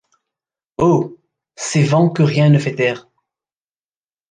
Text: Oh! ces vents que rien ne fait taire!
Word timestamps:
Oh! 0.79 1.15
ces 1.55 1.83
vents 1.83 2.09
que 2.09 2.23
rien 2.23 2.49
ne 2.49 2.57
fait 2.57 2.73
taire! 2.73 3.07